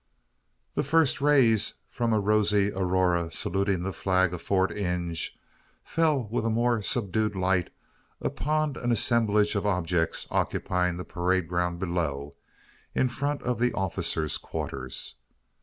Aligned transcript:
The 0.73 0.83
first 0.83 1.21
rays 1.21 1.75
from 1.91 2.11
a 2.11 2.19
rosy 2.19 2.71
aurora, 2.71 3.31
saluting 3.31 3.83
the 3.83 3.93
flag 3.93 4.33
of 4.33 4.41
Fort 4.41 4.71
Inge, 4.75 5.37
fell 5.83 6.27
with 6.31 6.43
a 6.43 6.49
more 6.49 6.81
subdued 6.81 7.35
light 7.35 7.69
upon 8.19 8.77
an 8.77 8.91
assemblage 8.91 9.53
of 9.53 9.67
objects 9.67 10.27
occupying 10.31 10.97
the 10.97 11.05
parade 11.05 11.47
ground 11.47 11.77
below 11.79 12.33
in 12.95 13.09
front 13.09 13.43
of 13.43 13.59
the 13.59 13.73
"officers' 13.73 14.39
quarters." 14.39 15.17